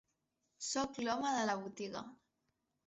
Soc 0.69 0.97
l'home 1.03 1.35
de 1.39 1.45
la 1.53 1.59
botiga. 1.63 2.05